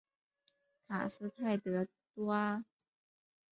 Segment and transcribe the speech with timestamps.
[0.87, 2.65] 卡斯泰德多阿。